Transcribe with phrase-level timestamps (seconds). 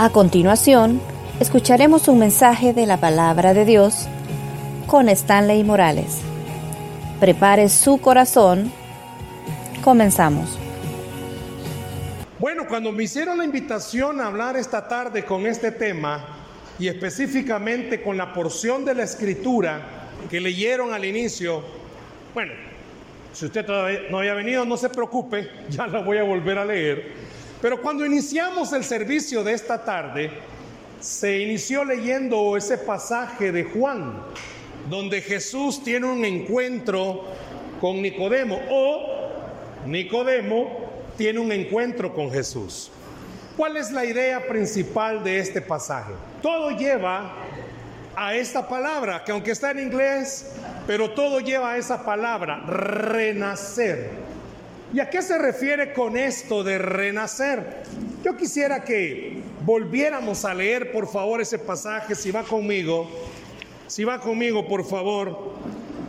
[0.00, 1.00] A continuación,
[1.40, 4.06] escucharemos un mensaje de la palabra de Dios
[4.86, 6.20] con Stanley Morales.
[7.18, 8.70] Prepare su corazón.
[9.82, 10.56] Comenzamos.
[12.38, 16.24] Bueno, cuando me hicieron la invitación a hablar esta tarde con este tema
[16.78, 19.80] y específicamente con la porción de la escritura
[20.30, 21.60] que leyeron al inicio,
[22.34, 22.52] bueno,
[23.32, 26.64] si usted todavía no había venido, no se preocupe, ya la voy a volver a
[26.64, 27.37] leer.
[27.60, 30.30] Pero cuando iniciamos el servicio de esta tarde,
[31.00, 34.22] se inició leyendo ese pasaje de Juan,
[34.88, 37.24] donde Jesús tiene un encuentro
[37.80, 39.18] con Nicodemo o
[39.86, 42.90] Nicodemo tiene un encuentro con Jesús.
[43.56, 46.12] ¿Cuál es la idea principal de este pasaje?
[46.40, 47.32] Todo lleva
[48.14, 50.52] a esta palabra, que aunque está en inglés,
[50.86, 54.27] pero todo lleva a esa palabra, renacer.
[54.92, 57.82] ¿Y a qué se refiere con esto de renacer?
[58.24, 63.06] Yo quisiera que volviéramos a leer, por favor, ese pasaje, si va conmigo,
[63.86, 65.52] si va conmigo, por favor,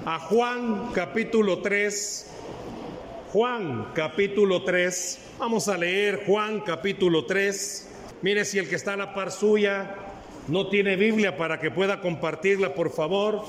[0.05, 2.27] a Juan capítulo 3.
[3.33, 5.19] Juan capítulo 3.
[5.39, 7.87] Vamos a leer Juan capítulo 3.
[8.21, 9.93] Mire si el que está a la par suya
[10.47, 13.43] no tiene Biblia para que pueda compartirla, por favor.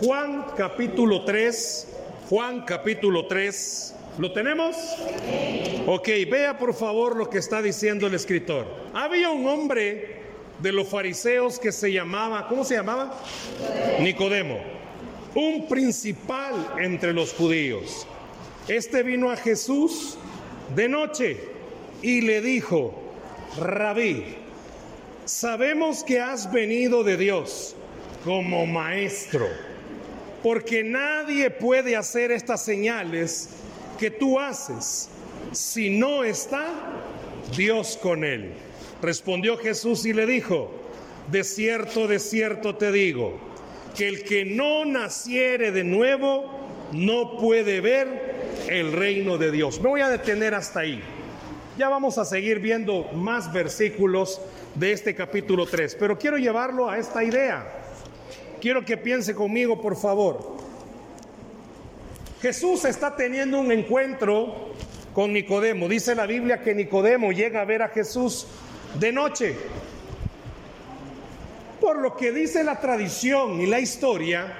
[0.00, 1.88] Juan capítulo 3.
[2.28, 3.94] Juan capítulo 3.
[4.18, 4.76] ¿Lo tenemos?
[5.86, 8.64] Ok, vea por favor lo que está diciendo el escritor.
[8.92, 10.22] Había un hombre
[10.60, 13.20] de los fariseos que se llamaba, ¿cómo se llamaba?
[13.98, 14.60] Nicodemo,
[15.34, 18.06] un principal entre los judíos.
[18.68, 20.16] Este vino a Jesús
[20.76, 21.40] de noche
[22.00, 22.94] y le dijo,
[23.58, 24.36] rabí,
[25.24, 27.74] sabemos que has venido de Dios
[28.24, 29.48] como maestro,
[30.40, 33.50] porque nadie puede hacer estas señales
[33.98, 35.08] que tú haces
[35.52, 36.66] si no está
[37.56, 38.52] Dios con él?
[39.02, 40.70] Respondió Jesús y le dijo,
[41.30, 43.38] de cierto, de cierto te digo,
[43.96, 46.44] que el que no naciere de nuevo
[46.92, 48.34] no puede ver
[48.68, 49.80] el reino de Dios.
[49.80, 51.02] Me voy a detener hasta ahí.
[51.76, 54.40] Ya vamos a seguir viendo más versículos
[54.74, 57.66] de este capítulo 3, pero quiero llevarlo a esta idea.
[58.60, 60.56] Quiero que piense conmigo, por favor.
[62.44, 64.74] Jesús está teniendo un encuentro
[65.14, 65.88] con Nicodemo.
[65.88, 68.46] Dice la Biblia que Nicodemo llega a ver a Jesús
[69.00, 69.56] de noche.
[71.80, 74.52] Por lo que dice la tradición y la historia,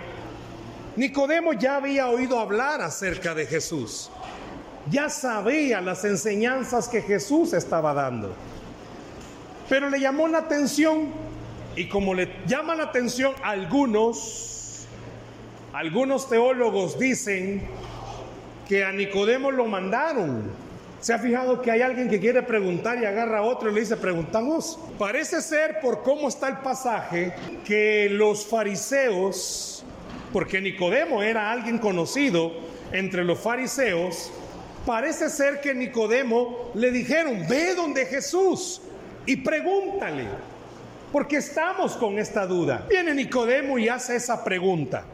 [0.96, 4.10] Nicodemo ya había oído hablar acerca de Jesús.
[4.90, 8.34] Ya sabía las enseñanzas que Jesús estaba dando.
[9.68, 11.08] Pero le llamó la atención
[11.76, 14.53] y como le llama la atención a algunos,
[15.74, 17.60] algunos teólogos dicen
[18.68, 20.52] que a Nicodemo lo mandaron.
[21.00, 23.80] ¿Se ha fijado que hay alguien que quiere preguntar y agarra a otro y le
[23.80, 24.78] dice, preguntamos?
[24.96, 27.34] Parece ser por cómo está el pasaje
[27.64, 29.84] que los fariseos,
[30.32, 32.52] porque Nicodemo era alguien conocido
[32.92, 34.30] entre los fariseos,
[34.86, 38.80] parece ser que Nicodemo le dijeron, ve donde Jesús
[39.26, 40.26] y pregúntale,
[41.10, 42.86] porque estamos con esta duda.
[42.88, 45.04] Viene Nicodemo y hace esa pregunta.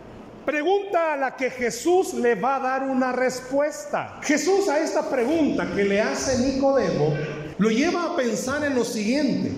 [0.44, 4.18] Pregunta a la que Jesús le va a dar una respuesta.
[4.22, 7.14] Jesús a esta pregunta que le hace Nicodemo
[7.58, 9.52] lo lleva a pensar en lo siguiente.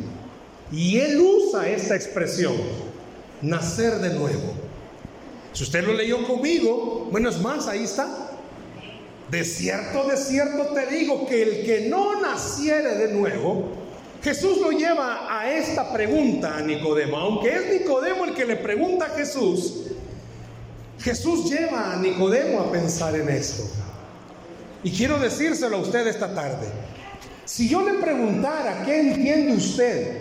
[0.73, 2.55] Y él usa esta expresión,
[3.43, 4.55] nacer de nuevo.
[5.53, 8.09] Si usted lo leyó conmigo, bueno, es más, ahí está.
[9.31, 13.69] De cierto, de cierto te digo que el que no naciere de nuevo,
[14.23, 17.17] Jesús lo lleva a esta pregunta a Nicodemo.
[17.19, 19.85] Aunque es Nicodemo el que le pregunta a Jesús,
[21.03, 23.65] Jesús lleva a Nicodemo a pensar en esto.
[24.85, 26.69] Y quiero decírselo a usted esta tarde.
[27.45, 30.19] Si yo le preguntara qué entiende usted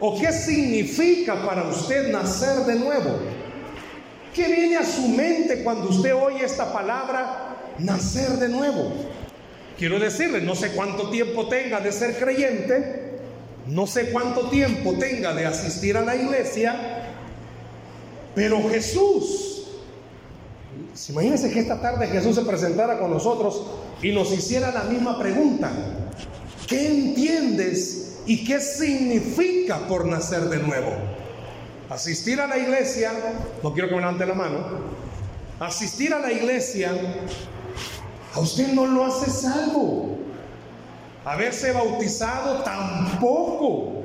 [0.00, 3.18] o qué significa para usted nacer de nuevo,
[4.34, 8.92] ¿qué viene a su mente cuando usted oye esta palabra nacer de nuevo?
[9.78, 13.18] Quiero decirle, no sé cuánto tiempo tenga de ser creyente,
[13.66, 17.12] no sé cuánto tiempo tenga de asistir a la iglesia,
[18.34, 19.53] pero Jesús
[21.08, 23.62] Imagínense que esta tarde Jesús se presentara con nosotros
[24.00, 25.70] y nos hiciera la misma pregunta.
[26.68, 30.92] ¿Qué entiendes y qué significa por nacer de nuevo?
[31.90, 33.12] Asistir a la iglesia,
[33.62, 34.58] no quiero que me levante la mano,
[35.58, 36.92] asistir a la iglesia
[38.34, 40.18] a usted no lo hace salvo.
[41.24, 44.04] Haberse bautizado tampoco.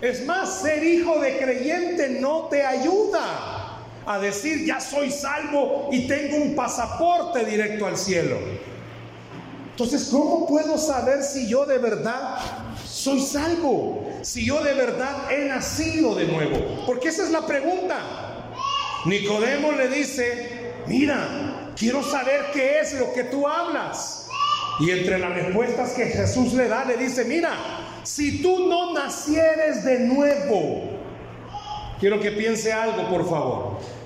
[0.00, 3.57] Es más, ser hijo de creyente no te ayuda
[4.08, 8.38] a decir, ya soy salvo y tengo un pasaporte directo al cielo.
[9.72, 12.38] Entonces, ¿cómo puedo saber si yo de verdad
[12.86, 14.10] soy salvo?
[14.22, 16.84] Si yo de verdad he nacido de nuevo.
[16.86, 18.00] Porque esa es la pregunta.
[19.04, 24.26] Nicodemo le dice, mira, quiero saber qué es lo que tú hablas.
[24.80, 27.50] Y entre las respuestas que Jesús le da, le dice, mira,
[28.04, 30.98] si tú no nacieres de nuevo,
[32.00, 33.97] quiero que piense algo, por favor.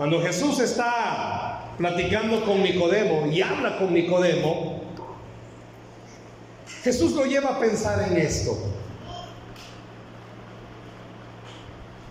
[0.00, 4.80] Cuando Jesús está platicando con Nicodemo y habla con Nicodemo,
[6.82, 8.56] Jesús lo lleva a pensar en esto.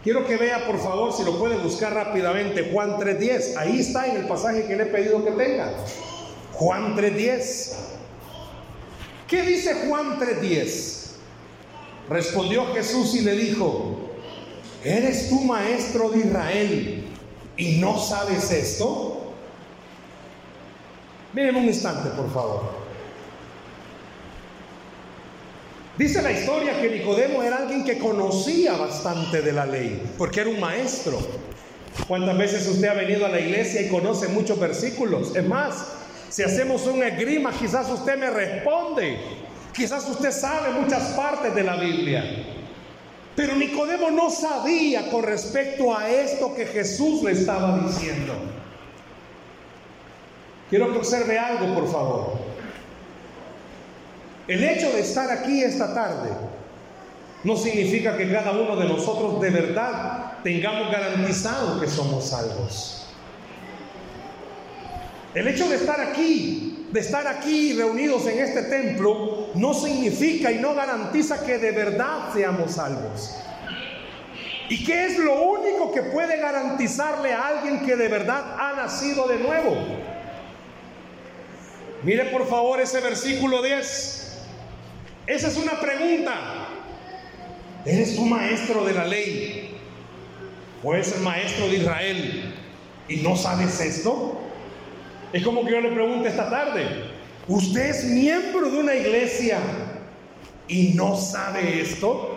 [0.04, 3.58] Quiero que vea, por favor, si lo puede buscar rápidamente, Juan 3.10.
[3.58, 5.74] Ahí está en el pasaje que le he pedido que tenga.
[6.54, 7.74] Juan 3.10.
[9.28, 11.14] ¿Qué dice Juan 3.10?
[12.08, 14.12] Respondió Jesús y le dijo,
[14.84, 16.99] ¿eres tú maestro de Israel
[17.60, 19.34] y no sabes esto?
[21.34, 22.80] Miren un instante, por favor.
[25.98, 30.50] Dice la historia que Nicodemo era alguien que conocía bastante de la ley, porque era
[30.50, 31.20] un maestro.
[32.08, 35.36] ¿Cuántas veces usted ha venido a la iglesia y conoce muchos versículos?
[35.36, 35.88] Es más,
[36.30, 39.20] si hacemos un esgrima, quizás usted me responde.
[39.74, 42.59] Quizás usted sabe muchas partes de la Biblia.
[43.40, 48.34] Pero Nicodemo no sabía con respecto a esto que Jesús le estaba diciendo.
[50.70, 52.34] Quiero que observe algo, por favor.
[54.46, 56.32] El hecho de estar aquí esta tarde
[57.46, 63.06] no significa que cada uno de nosotros de verdad tengamos garantizado que somos salvos.
[65.34, 70.60] El hecho de estar aquí, de estar aquí reunidos en este templo, no significa y
[70.60, 73.36] no garantiza que de verdad seamos salvos.
[74.70, 79.28] ¿Y qué es lo único que puede garantizarle a alguien que de verdad ha nacido
[79.28, 79.76] de nuevo?
[82.04, 84.38] Mire por favor ese versículo 10.
[85.28, 86.68] Esa es una pregunta.
[87.86, 89.76] ¿Eres tu maestro de la ley?
[90.84, 92.56] ¿O eres el maestro de Israel
[93.08, 94.39] y no sabes esto?
[95.32, 96.86] Es como que yo le pregunte esta tarde,
[97.48, 99.60] ¿usted es miembro de una iglesia
[100.68, 102.36] y no sabe esto?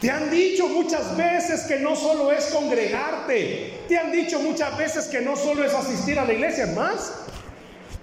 [0.00, 5.06] Te han dicho muchas veces que no solo es congregarte, te han dicho muchas veces
[5.06, 7.24] que no solo es asistir a la iglesia, más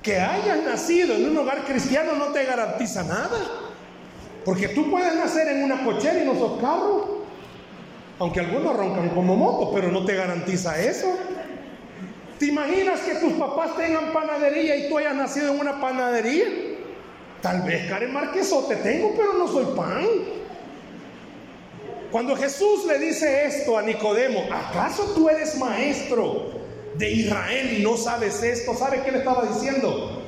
[0.02, 3.38] que hayas nacido en un hogar cristiano no te garantiza nada.
[4.44, 7.22] Porque tú puedes nacer en una cochera y no sos carro.
[8.18, 11.18] Aunque algunos roncan como moto, pero no te garantiza eso.
[12.42, 16.46] ¿Te imaginas que tus papás tengan panadería y tú hayas nacido en una panadería?
[17.40, 20.08] Tal vez Karen Marquesote tengo, pero no soy pan.
[22.10, 26.50] Cuando Jesús le dice esto a Nicodemo, ¿acaso tú eres maestro
[26.96, 30.24] de Israel y no sabes esto, ¿sabe qué le estaba diciendo?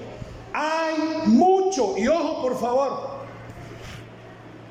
[0.54, 0.94] Hay
[1.26, 3.24] mucho, y ojo por favor,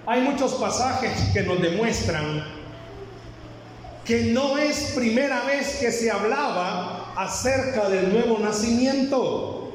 [0.07, 2.45] hay muchos pasajes que nos demuestran
[4.05, 9.73] que no es primera vez que se hablaba acerca del nuevo nacimiento.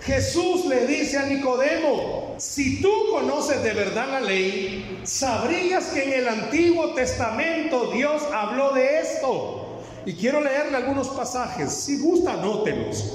[0.00, 6.12] Jesús le dice a Nicodemo, si tú conoces de verdad la ley, sabrías que en
[6.12, 9.80] el Antiguo Testamento Dios habló de esto.
[10.04, 11.72] Y quiero leerle algunos pasajes.
[11.72, 13.14] Si gusta, anótelos.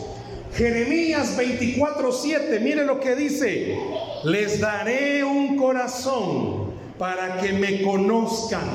[0.56, 3.77] Jeremías 24:7, mire lo que dice.
[4.24, 8.67] Les daré un corazón para que me conozcan,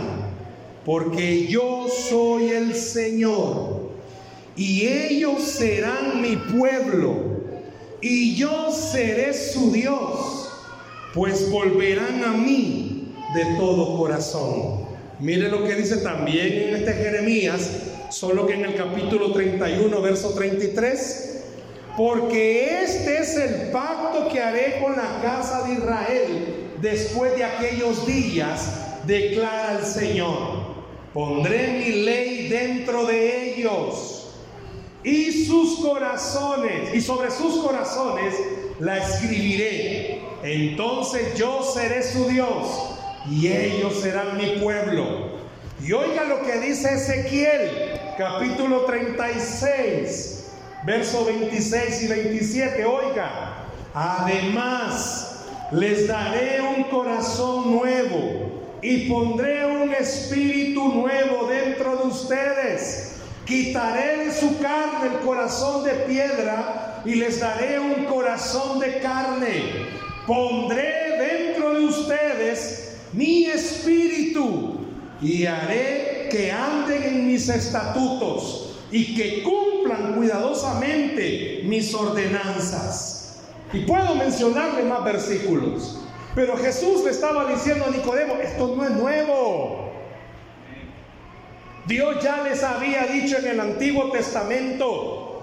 [0.85, 3.84] porque yo soy el Señor.
[4.57, 7.43] Y ellos serán mi pueblo,
[8.01, 10.51] y yo seré su Dios,
[11.13, 14.85] pues volverán a mí de todo corazón.
[15.19, 17.71] Mire lo que dice también en este Jeremías
[18.11, 21.43] solo que en el capítulo 31, verso 33,
[21.97, 26.29] porque este es el pacto que haré con la casa de Israel
[26.81, 30.75] después de aquellos días, declara el Señor.
[31.13, 34.24] Pondré mi ley dentro de ellos
[35.05, 38.35] y sus corazones, y sobre sus corazones
[38.81, 40.21] la escribiré.
[40.43, 42.69] Entonces yo seré su Dios
[43.31, 45.35] y ellos serán mi pueblo.
[45.83, 50.47] Y oiga lo que dice Ezequiel, capítulo 36,
[50.85, 52.85] verso 26 y 27.
[52.87, 63.14] Oiga, además les daré un corazón nuevo y pondré un espíritu nuevo dentro de ustedes.
[63.47, 69.89] Quitaré de su carne el corazón de piedra y les daré un corazón de carne.
[70.27, 74.79] Pondré dentro de ustedes mi espíritu
[75.21, 83.41] y haré que anden en mis estatutos y que cumplan cuidadosamente mis ordenanzas.
[83.73, 85.99] Y puedo mencionarle más versículos.
[86.35, 89.84] Pero Jesús le estaba diciendo a Nicodemo, esto no es nuevo.
[91.87, 95.43] Dios ya les había dicho en el Antiguo Testamento,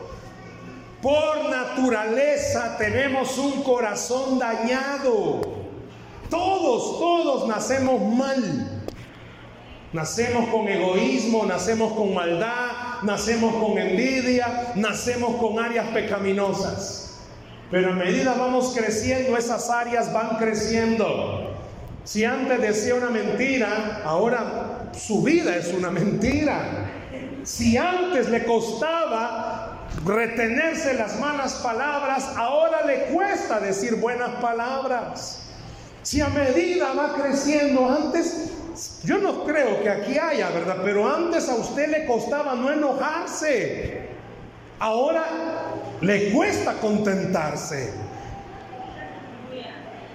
[1.01, 5.41] por naturaleza tenemos un corazón dañado.
[6.29, 8.83] Todos, todos nacemos mal.
[9.93, 17.19] Nacemos con egoísmo, nacemos con maldad, nacemos con envidia, nacemos con áreas pecaminosas.
[17.69, 21.51] Pero a medida vamos creciendo, esas áreas van creciendo.
[22.03, 26.89] Si antes decía una mentira, ahora su vida es una mentira.
[27.43, 35.49] Si antes le costaba retenerse las malas palabras, ahora le cuesta decir buenas palabras.
[36.03, 38.51] Si a medida va creciendo, antes,
[39.03, 40.77] yo no creo que aquí haya, ¿verdad?
[40.83, 44.09] Pero antes a usted le costaba no enojarse.
[44.79, 45.25] Ahora
[46.01, 47.93] le cuesta contentarse.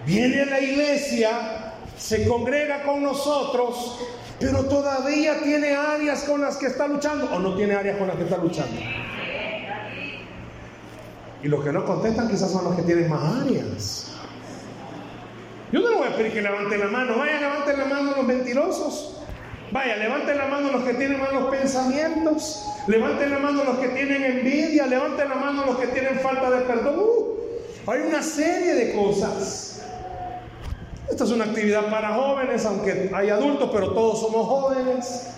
[0.05, 4.01] Viene a la iglesia, se congrega con nosotros,
[4.39, 8.17] pero todavía tiene áreas con las que está luchando o no tiene áreas con las
[8.17, 8.81] que está luchando.
[11.43, 14.13] Y los que no contestan quizás son los que tienen más áreas.
[15.73, 17.19] Yo no le voy a pedir que levanten la mano.
[17.19, 19.21] Vaya, levanten la mano los mentirosos.
[19.73, 22.65] Vaya, levanten la mano los que tienen malos pensamientos.
[22.87, 24.87] Levanten la mano los que tienen envidia.
[24.87, 26.99] Levanten la mano los que tienen falta de perdón.
[26.99, 29.76] Uh, hay una serie de cosas.
[31.11, 35.29] Esta es una actividad para jóvenes, aunque hay adultos, pero todos somos jóvenes.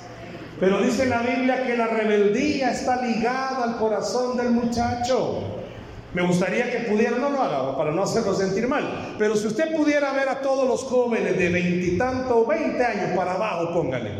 [0.58, 5.42] Pero dice la Biblia que la rebeldía está ligada al corazón del muchacho.
[6.14, 9.76] Me gustaría que pudiera, no lo haga para no hacerlo sentir mal, pero si usted
[9.76, 14.10] pudiera ver a todos los jóvenes de veintitantos, veinte años para abajo, póngale.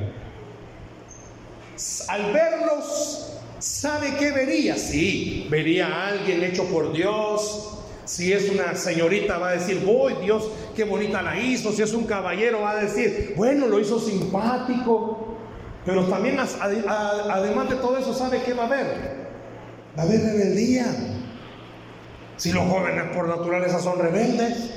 [2.09, 4.77] Al verlos, ¿sabe qué vería?
[4.77, 7.79] Sí, vería a alguien hecho por Dios.
[8.05, 10.49] Si es una señorita, va a decir, voy, Dios,
[10.79, 11.73] qué bonita la hizo.
[11.73, 15.37] Si es un caballero, va a decir, bueno, lo hizo simpático.
[15.85, 19.27] Pero también, además de todo eso, ¿sabe qué va a haber?
[19.99, 20.87] Va a haber rebeldía.
[22.37, 24.71] Si los jóvenes por naturaleza son rebeldes,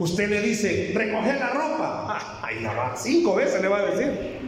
[0.00, 2.40] usted le dice, recoge la ropa.
[2.42, 4.40] Ahí la va, cinco veces le va a decir.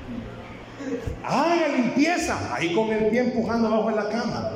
[1.23, 4.51] Haga limpieza, ahí con el pie empujando abajo en la cama.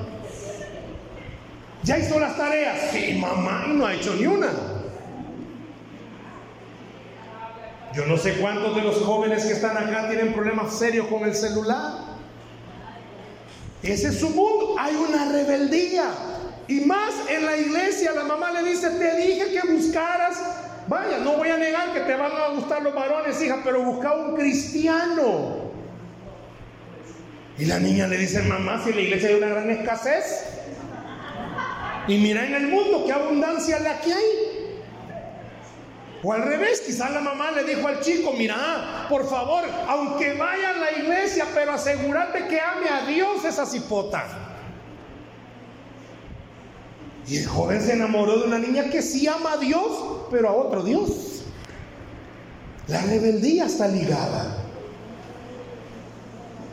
[1.84, 2.90] ¿Ya hizo las tareas?
[2.90, 4.75] Sí, mamá, y no ha hecho ni una.
[7.96, 11.34] Yo no sé cuántos de los jóvenes que están acá tienen problemas serios con el
[11.34, 11.94] celular.
[13.82, 14.76] Ese es su mundo.
[14.78, 16.04] Hay una rebeldía.
[16.68, 20.36] Y más en la iglesia, la mamá le dice, te dije que buscaras.
[20.88, 24.12] Vaya, no voy a negar que te van a gustar los varones, hija, pero busca
[24.12, 25.70] un cristiano.
[27.58, 30.44] Y la niña le dice, mamá, si en la iglesia hay una gran escasez.
[32.08, 34.45] Y mira en el mundo qué abundancia la que hay.
[36.26, 40.70] O al revés, quizás la mamá le dijo al chico, mira, por favor, aunque vaya
[40.70, 44.24] a la iglesia, pero asegúrate que ame a Dios esa cipota.
[47.28, 50.52] Y el joven se enamoró de una niña que sí ama a Dios, pero a
[50.52, 51.44] otro Dios.
[52.88, 54.64] La rebeldía está ligada.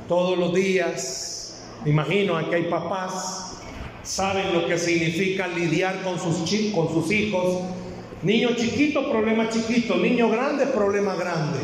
[0.08, 3.58] Todos los días, imagino, aquí hay papás,
[4.02, 6.38] saben lo que significa lidiar con sus,
[6.74, 7.62] con sus hijos.
[8.24, 9.98] Niño chiquito, problema chiquito.
[9.98, 11.60] Niño grande, problema grande.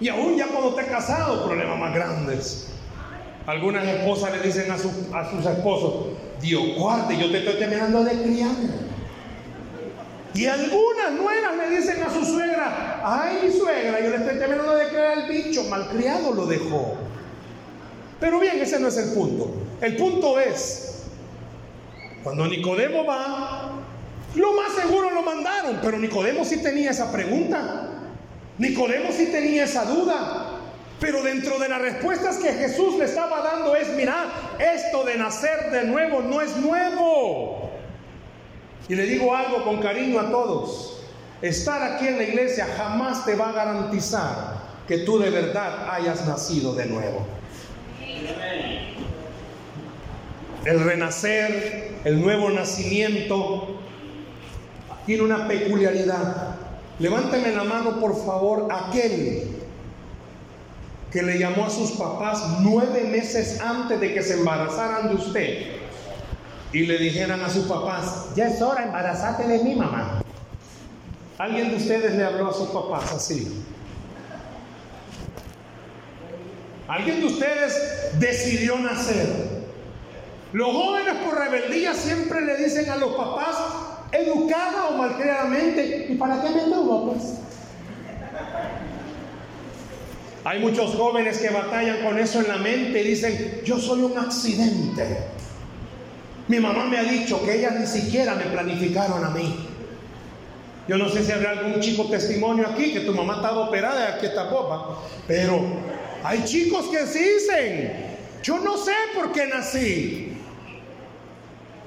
[0.00, 2.66] Y aún ya cuando esté casado, problemas más grandes.
[3.46, 6.06] Algunas esposas le dicen a, a sus esposos,
[6.40, 8.54] Dios guarde, yo te estoy terminando de criar.
[10.34, 14.74] Y algunas nueras le dicen a su suegra, ay mi suegra, yo le estoy terminando
[14.76, 16.94] de criar al bicho, malcriado lo dejó.
[18.20, 19.50] Pero bien, ese no es el punto.
[19.80, 21.06] El punto es,
[22.22, 23.79] cuando Nicodemo va,
[24.34, 27.88] lo más seguro lo mandaron, pero Nicodemo sí tenía esa pregunta.
[28.58, 30.46] Nicodemo sí tenía esa duda.
[31.00, 34.26] Pero dentro de las respuestas que Jesús le estaba dando es, mira,
[34.58, 37.70] esto de nacer de nuevo no es nuevo.
[38.86, 41.02] Y le digo algo con cariño a todos.
[41.40, 46.26] Estar aquí en la iglesia jamás te va a garantizar que tú de verdad hayas
[46.26, 47.26] nacido de nuevo.
[50.66, 53.79] El renacer, el nuevo nacimiento,
[55.10, 56.54] tiene una peculiaridad.
[57.00, 59.42] Levánteme la mano, por favor, aquel
[61.10, 65.66] que le llamó a sus papás nueve meses antes de que se embarazaran de usted
[66.72, 70.22] y le dijeran a sus papás, ya es hora, embarazate de mi mamá.
[71.38, 73.64] ¿Alguien de ustedes le habló a sus papás así?
[76.86, 79.26] ¿Alguien de ustedes decidió nacer?
[80.52, 83.56] Los jóvenes por rebeldía siempre le dicen a los papás,
[84.12, 87.34] educada o malcriadamente, ¿y para qué me tuvo pues?
[90.44, 94.16] Hay muchos jóvenes que batallan con eso en la mente y dicen, yo soy un
[94.18, 95.18] accidente.
[96.48, 99.68] Mi mamá me ha dicho que ellas ni siquiera me planificaron a mí.
[100.88, 104.12] Yo no sé si habrá algún chico testimonio aquí que tu mamá estaba operada y
[104.14, 104.98] aquí está popa,
[105.28, 105.60] pero
[106.24, 107.92] hay chicos que se dicen,
[108.42, 110.32] yo no sé por qué nací.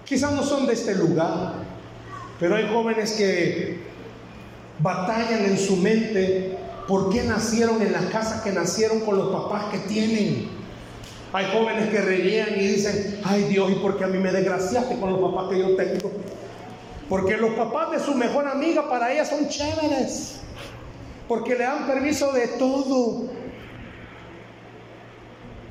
[0.05, 1.53] Quizás no son de este lugar,
[2.43, 3.77] pero hay jóvenes que
[4.79, 6.57] batallan en su mente
[6.89, 10.50] por qué nacieron en la casa que nacieron con los papás que tienen.
[11.31, 15.00] Hay jóvenes que reían y dicen, ay Dios, ¿y por qué a mí me desgraciaste
[15.00, 16.12] con los papás que yo tengo?
[17.07, 20.41] Porque los papás de su mejor amiga para ella son chéveres.
[21.29, 23.29] Porque le dan permiso de todo.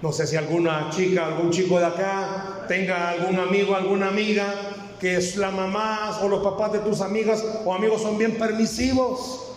[0.00, 4.72] No sé si alguna chica, algún chico de acá tenga algún amigo, alguna amiga
[5.02, 9.49] que es la mamá o los papás de tus amigas o amigos son bien permisivos.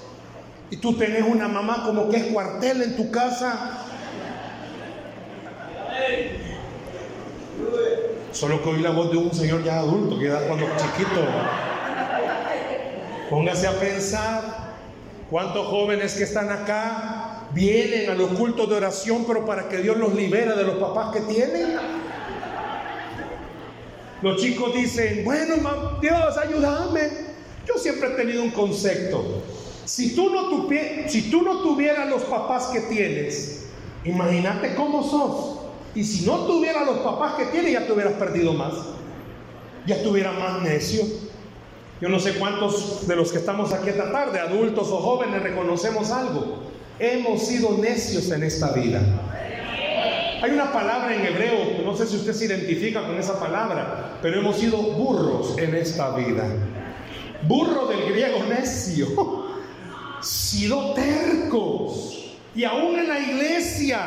[0.71, 3.85] Y tú tenés una mamá como que es cuartel en tu casa.
[8.31, 11.21] Solo que oí la voz de un señor ya adulto, que era cuando chiquito.
[13.29, 14.41] Póngase a pensar
[15.29, 19.95] cuántos jóvenes que están acá vienen a los cultos de oración, pero para que Dios
[19.95, 21.77] los libere de los papás que tienen.
[24.21, 27.09] Los chicos dicen, bueno, Dios, ayúdame.
[27.67, 29.43] Yo siempre he tenido un concepto.
[29.85, 33.67] Si tú no, tuvieras los papás que tienes,
[34.03, 35.59] imagínate cómo sos.
[35.93, 38.73] Y si no tuvieras los papás que tienes, ya te hubieras perdido más.
[39.85, 41.03] Ya estuvieras más necio.
[42.01, 46.11] Yo no sé cuántos de los que estamos aquí esta tarde, adultos o jóvenes, reconocemos
[46.11, 46.63] algo.
[46.99, 49.01] Hemos sido necios en esta vida.
[50.45, 54.39] Hay una palabra en hebreo, no sé si usted se identifica con esa palabra, pero
[54.39, 56.45] hemos sido burros en esta vida.
[57.47, 59.07] Burro del griego necio.
[60.21, 62.35] Sido tercos.
[62.53, 64.01] Y aún en la iglesia.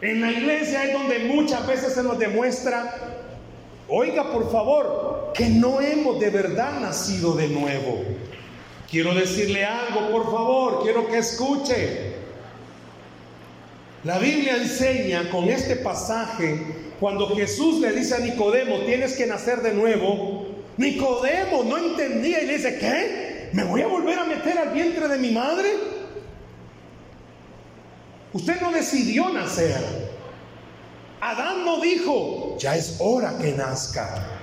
[0.00, 2.92] En la iglesia es donde muchas veces se nos demuestra,
[3.88, 8.02] oiga por favor, que no hemos de verdad nacido de nuevo.
[8.90, 12.15] Quiero decirle algo, por favor, quiero que escuche.
[14.04, 19.62] La Biblia enseña con este pasaje, cuando Jesús le dice a Nicodemo, tienes que nacer
[19.62, 23.50] de nuevo, Nicodemo no entendía y le dice, ¿qué?
[23.52, 25.70] ¿Me voy a volver a meter al vientre de mi madre?
[28.32, 29.76] Usted no decidió nacer.
[31.20, 34.36] Adán no dijo, ya es hora que nazca.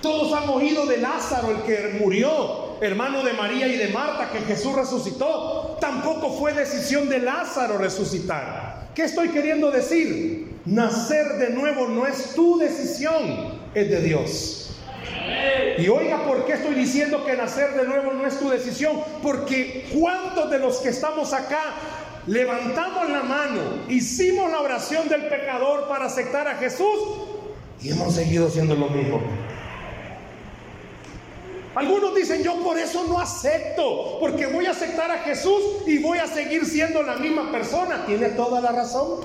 [0.00, 4.40] Todos han oído de Lázaro, el que murió, hermano de María y de Marta, que
[4.40, 5.76] Jesús resucitó.
[5.78, 8.69] Tampoco fue decisión de Lázaro resucitar.
[8.94, 10.58] ¿Qué estoy queriendo decir?
[10.66, 14.70] Nacer de nuevo no es tu decisión, es de Dios.
[15.78, 19.00] Y oiga, ¿por qué estoy diciendo que nacer de nuevo no es tu decisión?
[19.22, 21.62] Porque ¿cuántos de los que estamos acá
[22.26, 26.98] levantamos la mano, hicimos la oración del pecador para aceptar a Jesús
[27.82, 29.22] y hemos seguido haciendo lo mismo?
[31.74, 36.18] Algunos dicen, yo por eso no acepto, porque voy a aceptar a Jesús y voy
[36.18, 38.04] a seguir siendo la misma persona.
[38.06, 39.20] Tiene toda la razón.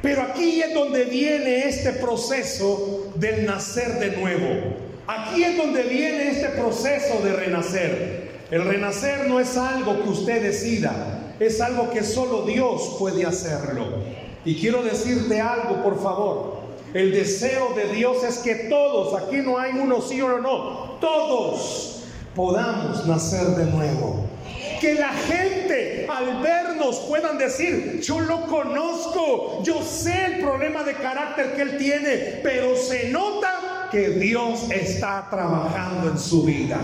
[0.00, 4.76] Pero aquí es donde viene este proceso del nacer de nuevo.
[5.08, 8.28] Aquí es donde viene este proceso de renacer.
[8.50, 14.04] El renacer no es algo que usted decida, es algo que solo Dios puede hacerlo.
[14.44, 16.57] Y quiero decirte algo, por favor.
[16.94, 22.04] El deseo de Dios es que todos, aquí no hay uno sí o no, todos
[22.34, 24.26] podamos nacer de nuevo.
[24.80, 30.94] Que la gente al vernos puedan decir, yo lo conozco, yo sé el problema de
[30.94, 36.78] carácter que él tiene, pero se nota que Dios está trabajando en su vida.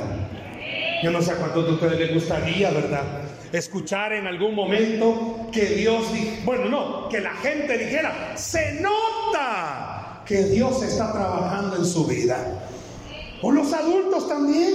[1.02, 3.04] Yo no sé a cuántos de ustedes les gustaría, ¿verdad?
[3.52, 6.06] Escuchar en algún momento que Dios,
[6.44, 9.93] bueno, no, que la gente dijera, se nota
[10.24, 12.68] que Dios está trabajando en su vida.
[13.42, 14.74] O los adultos también,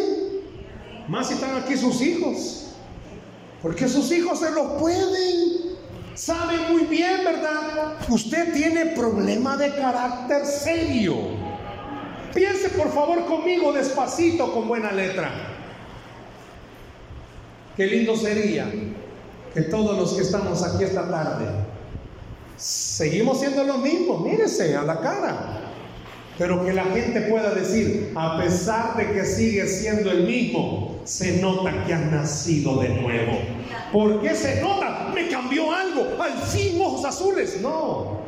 [1.07, 2.67] más si están aquí sus hijos.
[3.61, 5.77] Porque sus hijos se los pueden.
[6.15, 7.95] Saben muy bien, ¿verdad?
[8.09, 11.15] Usted tiene problema de carácter serio.
[12.33, 15.31] Piense por favor conmigo despacito con buena letra.
[17.75, 18.69] Qué lindo sería
[19.53, 21.47] que todos los que estamos aquí esta tarde
[22.59, 24.19] seguimos siendo lo mismo.
[24.19, 25.61] Mírese a la cara.
[26.37, 31.41] Pero que la gente pueda decir, a pesar de que sigue siendo el mismo, se
[31.41, 33.39] nota que has nacido de nuevo.
[33.91, 35.11] ¿Por qué se nota?
[35.13, 36.21] Me cambió algo.
[36.21, 37.59] Al fin ojos azules.
[37.61, 38.19] No.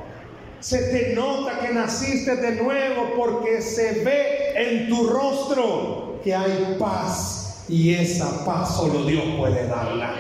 [0.60, 6.76] Se te nota que naciste de nuevo porque se ve en tu rostro que hay
[6.78, 10.14] paz y esa paz solo Dios puede darla.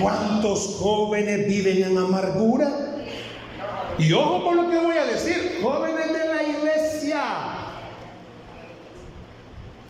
[0.00, 2.89] ¿Cuántos jóvenes viven en amargura?
[3.98, 7.22] Y ojo con lo que voy a decir, jóvenes de la iglesia.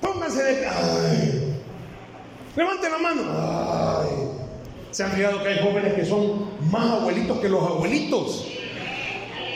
[0.01, 0.67] Pónganse de...
[0.67, 1.63] Ay.
[2.57, 3.23] Levanten la mano.
[3.29, 4.31] Ay.
[4.91, 8.47] Se han fijado que hay jóvenes que son más abuelitos que los abuelitos.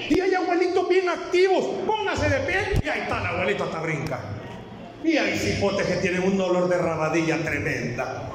[0.09, 1.65] Y hay abuelitos bien activos.
[1.87, 2.81] Póngase de pie.
[2.85, 4.21] Y ahí está el abuelito hasta brinca.
[5.03, 8.31] Y hay cipotes que tienen un dolor de rabadilla tremenda.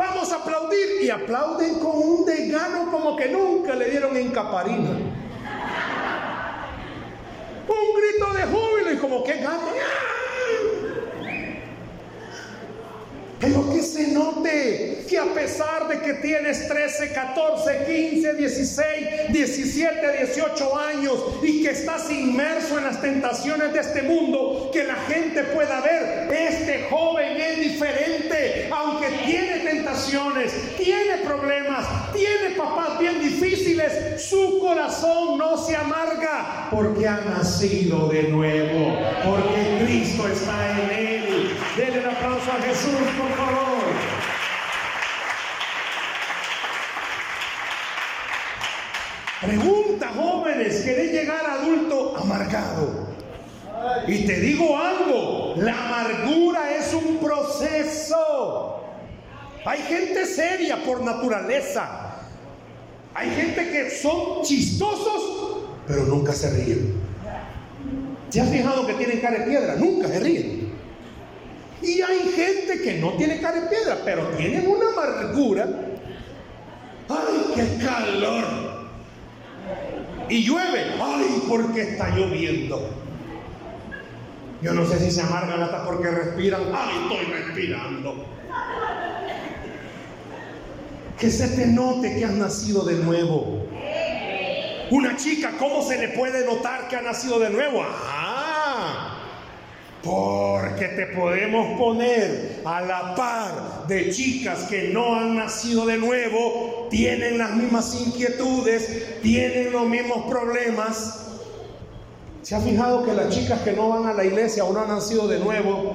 [0.00, 1.02] Vamos a aplaudir.
[1.02, 4.90] Y aplauden con un desgano como que nunca le dieron en caparina.
[7.68, 9.74] Un grito de júbilo y como que gato.
[13.40, 20.24] Pero que se note que a pesar de que tienes 13, 14, 15, 16, 17,
[20.26, 25.42] 18 años y que estás inmerso en las tentaciones de este mundo, que la gente
[25.44, 34.22] pueda ver, este joven es diferente, aunque tiene tentaciones, tiene problemas, tiene papás bien difíciles,
[34.22, 41.56] su corazón no se amarga porque ha nacido de nuevo, porque Cristo está en él.
[41.76, 42.90] Denle un aplauso a Jesús,
[49.40, 53.08] Pregunta, jóvenes, ¿querés llegar adulto amargado?
[54.06, 58.84] Y te digo algo, la amargura es un proceso.
[59.64, 62.16] Hay gente seria por naturaleza.
[63.14, 67.00] Hay gente que son chistosos, pero nunca se ríen.
[68.28, 69.74] ¿Se has fijado que tienen cara de piedra?
[69.76, 70.69] Nunca se ríen.
[71.82, 75.66] Y hay gente que no tiene cara de piedra, pero tienen una amargura.
[77.08, 78.44] ¡Ay, qué calor!
[80.28, 80.92] Y llueve.
[81.00, 82.90] ¡Ay, porque está lloviendo!
[84.62, 86.62] Yo no sé si se amargan hasta porque respiran.
[86.74, 88.26] ¡Ay, estoy respirando!
[91.18, 93.66] Que se te note que has nacido de nuevo.
[94.90, 97.82] Una chica, ¿cómo se le puede notar que ha nacido de nuevo?
[97.82, 98.19] ¡Ah!
[100.02, 106.86] Porque te podemos poner a la par de chicas que no han nacido de nuevo,
[106.90, 111.26] tienen las mismas inquietudes, tienen los mismos problemas.
[112.42, 114.88] ¿Se ha fijado que las chicas que no van a la iglesia o no han
[114.88, 115.94] nacido de nuevo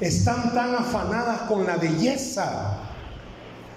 [0.00, 2.89] están tan afanadas con la belleza?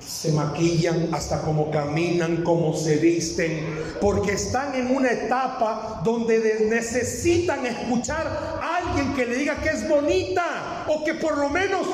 [0.06, 3.66] Se maquillan, hasta como caminan, como se visten,
[4.02, 9.88] porque están en una etapa donde necesitan escuchar a alguien que le diga que es
[9.88, 11.88] bonita o que por lo menos,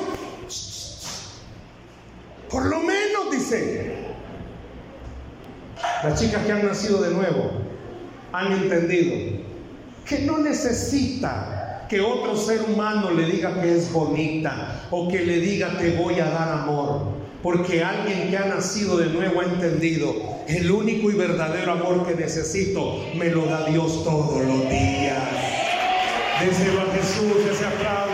[2.49, 3.93] por lo menos dice,
[6.03, 7.51] las chicas que han nacido de nuevo
[8.31, 9.39] han entendido
[10.05, 15.39] que no necesita que otro ser humano le diga que es bonita o que le
[15.39, 17.18] diga te voy a dar amor.
[17.41, 20.13] Porque alguien que ha nacido de nuevo ha entendido,
[20.47, 25.23] el único y verdadero amor que necesito me lo da Dios todos los días.
[26.41, 28.13] Déselo a Jesús ese aplauso.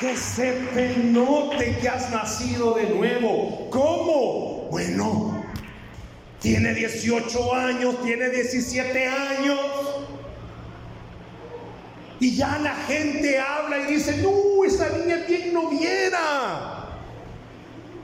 [0.00, 3.68] Que se te note que has nacido de nuevo.
[3.70, 4.68] ¿Cómo?
[4.72, 5.44] Bueno,
[6.40, 9.91] tiene 18 años, tiene 17 años.
[12.22, 16.86] Y ya la gente habla y dice, no, esa niña tiene noviera.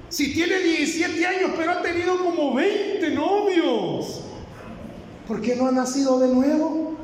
[0.09, 4.23] Si tiene 17 años, pero ha tenido como 20 novios.
[5.29, 6.97] ¿Por qué no ha nacido de nuevo?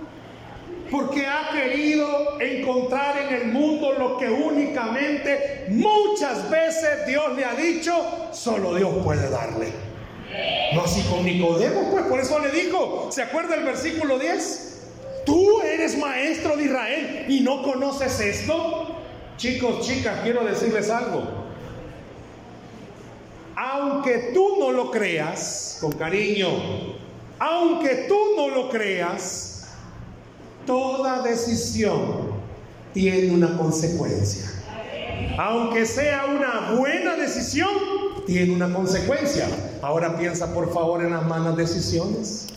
[0.90, 7.54] Porque ha querido encontrar en el mundo lo que únicamente muchas veces Dios le ha
[7.54, 7.94] dicho,
[8.32, 9.68] solo Dios puede darle.
[10.74, 14.73] No así con Nicodemo, pues por eso le dijo, ¿se acuerda el versículo 10?
[15.24, 18.86] Tú eres maestro de Israel y no conoces esto.
[19.36, 21.22] Chicos, chicas, quiero decirles algo.
[23.56, 26.48] Aunque tú no lo creas, con cariño,
[27.38, 29.68] aunque tú no lo creas,
[30.66, 32.34] toda decisión
[32.92, 34.50] tiene una consecuencia.
[35.38, 37.70] Aunque sea una buena decisión,
[38.26, 39.46] tiene una consecuencia.
[39.82, 42.53] Ahora piensa por favor en las malas decisiones.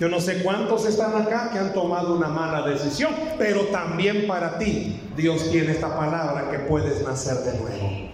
[0.00, 4.58] Yo no sé cuántos están acá que han tomado una mala decisión, pero también para
[4.58, 8.12] ti Dios tiene esta palabra que puedes nacer de nuevo.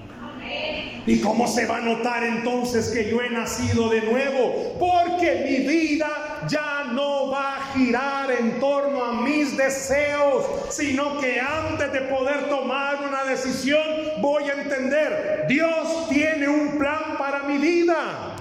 [1.07, 4.77] ¿Y cómo se va a notar entonces que yo he nacido de nuevo?
[4.79, 6.09] Porque mi vida
[6.47, 12.51] ya no va a girar en torno a mis deseos, sino que antes de poder
[12.51, 13.83] tomar una decisión
[14.21, 18.37] voy a entender, Dios tiene un plan para mi vida.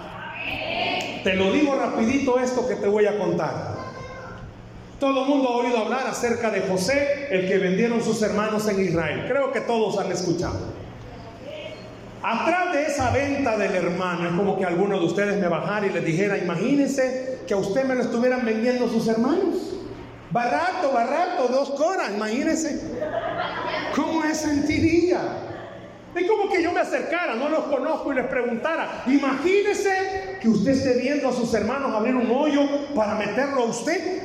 [1.23, 3.75] Te lo digo rapidito esto que te voy a contar.
[4.99, 8.83] Todo el mundo ha oído hablar acerca de José, el que vendieron sus hermanos en
[8.83, 9.25] Israel.
[9.27, 10.57] Creo que todos han escuchado.
[12.23, 15.91] Atrás de esa venta del hermano, es como que alguno de ustedes me bajara y
[15.91, 19.75] les dijera, imagínense que a usted me lo estuvieran vendiendo sus hermanos.
[20.31, 22.81] Barato, barato, dos coras, imagínense.
[23.95, 25.46] ¿Cómo me sentiría?
[26.17, 30.71] Es como que yo me acercara, no los conozco y les preguntara, imagínese que usted
[30.71, 32.61] esté viendo a sus hermanos abrir un hoyo
[32.95, 34.23] para meterlo a usted.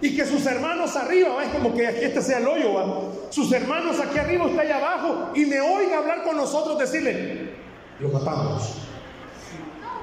[0.00, 4.00] Y que sus hermanos arriba, es como que aquí este sea el hoyo, sus hermanos
[4.00, 7.50] aquí arriba, usted allá abajo, y me oiga hablar con nosotros, decirle,
[7.98, 8.76] lo matamos.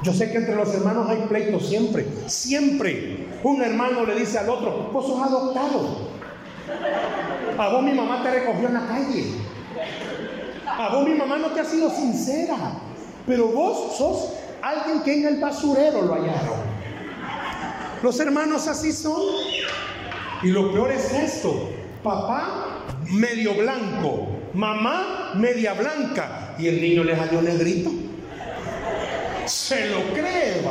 [0.03, 3.25] Yo sé que entre los hermanos hay pleitos siempre, siempre.
[3.41, 6.09] Un hermano le dice al otro, vos sos adoptado.
[7.57, 9.25] A vos mi mamá te recogió en la calle.
[10.67, 12.55] A vos mi mamá no te ha sido sincera.
[13.25, 16.77] Pero vos sos alguien que en el basurero lo hallaron.
[18.03, 19.21] Los hermanos así son.
[20.43, 21.69] Y lo peor es esto.
[22.03, 27.91] Papá medio blanco, mamá media blanca y el niño le salió negrito.
[29.45, 30.61] Se lo cree,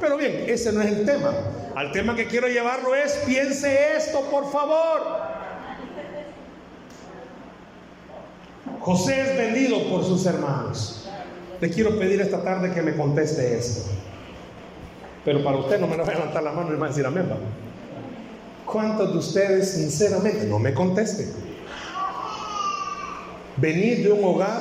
[0.00, 1.32] Pero bien, ese no es el tema.
[1.74, 5.27] Al tema que quiero llevarlo es, piense esto, por favor.
[8.88, 11.06] José es vendido por sus hermanos.
[11.60, 13.82] Le quiero pedir esta tarde que me conteste esto.
[15.26, 17.04] Pero para usted no me va a levantar la mano y me va a decir
[17.04, 17.26] amén.
[18.64, 21.30] ¿Cuántos de ustedes sinceramente no me contesten?
[23.58, 24.58] Venir de un hogar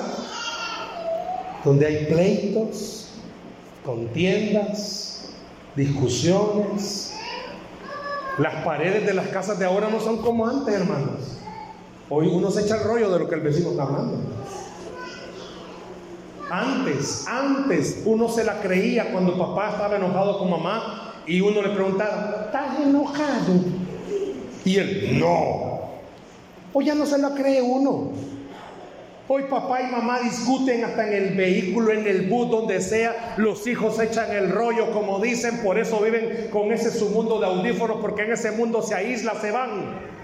[1.63, 3.07] donde hay pleitos,
[3.85, 5.29] contiendas,
[5.73, 7.13] discusiones.
[8.39, 11.37] Las paredes de las casas de ahora no son como antes, hermanos.
[12.09, 14.17] Hoy uno se echa el rollo de lo que el vecino está hablando.
[16.49, 21.69] Antes, antes uno se la creía cuando papá estaba enojado con mamá y uno le
[21.69, 23.53] preguntaba, ¿estás enojado?
[24.63, 25.81] Y él, no.
[26.71, 28.11] Hoy ya no se la cree uno.
[29.27, 33.35] Hoy papá y mamá discuten hasta en el vehículo, en el bus, donde sea.
[33.35, 37.47] Los hijos echan el rollo, como dicen, por eso viven con ese su mundo de
[37.47, 40.16] audífonos, porque en ese mundo se aísla, se van.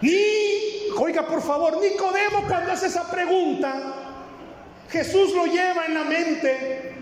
[0.00, 3.74] Ni, oiga por favor, Nicodemo cuando hace esa pregunta,
[4.90, 6.94] Jesús lo lleva en la mente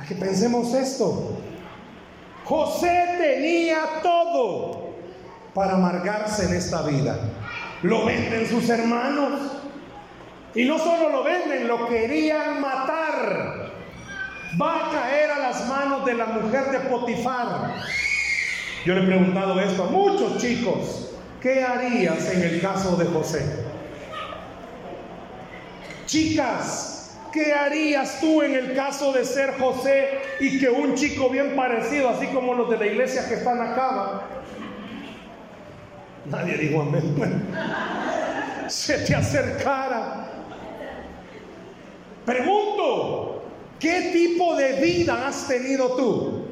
[0.00, 1.38] a que pensemos esto.
[2.44, 4.94] José tenía todo
[5.52, 7.18] para amargarse en esta vida.
[7.82, 9.40] Lo venden sus hermanos.
[10.54, 13.72] Y no solo lo venden, lo querían matar.
[14.60, 17.74] Va a caer a las manos de la mujer de Potifar.
[18.84, 21.10] Yo le he preguntado esto a muchos chicos.
[21.46, 23.40] ¿Qué harías en el caso de José?
[26.04, 30.08] Chicas, ¿Qué harías tú en el caso de ser José
[30.40, 34.22] y que un chico bien parecido, así como los de la iglesia que están acá,
[36.24, 37.14] nadie dijo amén,
[38.66, 40.28] se te acercara?
[42.24, 43.44] Pregunto,
[43.78, 46.46] ¿qué tipo de vida has tenido tú?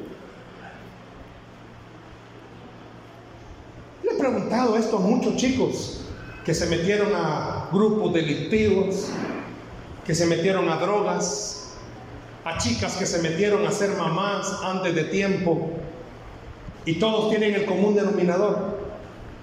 [4.05, 5.99] Le he preguntado esto a muchos chicos
[6.43, 9.09] que se metieron a grupos delictivos,
[10.03, 11.73] que se metieron a drogas,
[12.43, 15.69] a chicas que se metieron a ser mamás antes de tiempo,
[16.85, 18.79] y todos tienen el común denominador,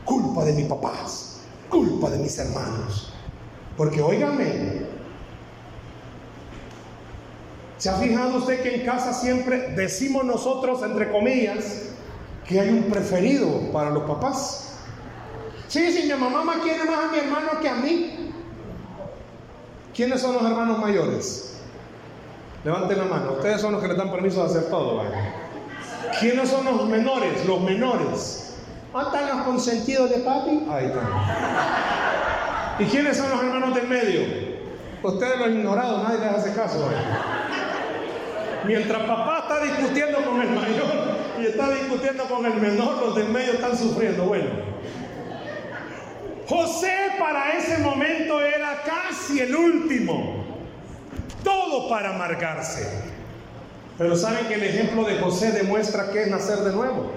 [0.04, 3.12] culpa de mis papás, culpa de mis hermanos.
[3.76, 4.82] Porque óigame,
[7.78, 11.90] ¿se ha fijado usted que en casa siempre decimos nosotros, entre comillas,
[12.46, 14.61] que hay un preferido para los papás?
[15.72, 18.30] Sí, si mi mamá quiere más a mi hermano que a mí,
[19.94, 21.62] ¿Quiénes son los hermanos mayores?
[22.62, 23.32] Levanten la mano.
[23.32, 25.02] Ustedes son los que le dan permiso de hacer todo.
[26.20, 27.46] ¿Quiénes son los menores?
[27.46, 28.54] Los menores.
[28.92, 30.66] ¿Dónde están los consentidos de papi?
[30.70, 31.08] Ahí están.
[32.78, 34.20] ¿Y quiénes son los hermanos del medio?
[35.02, 36.86] Ustedes los ignorados, nadie les hace caso.
[38.66, 43.30] Mientras papá está discutiendo con el mayor y está discutiendo con el menor, los del
[43.30, 44.24] medio están sufriendo.
[44.24, 44.71] Bueno,
[46.52, 50.44] José para ese momento era casi el último.
[51.42, 52.86] Todo para amargarse.
[53.96, 57.10] Pero saben que el ejemplo de José demuestra que es nacer de nuevo.